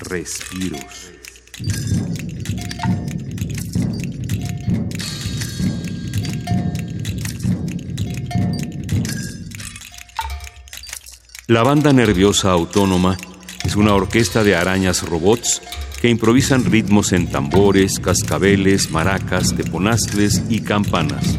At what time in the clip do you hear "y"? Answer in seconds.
20.48-20.60